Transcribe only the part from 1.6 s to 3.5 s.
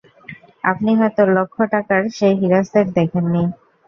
টাকার সেই হীরার সেট দেখেননি?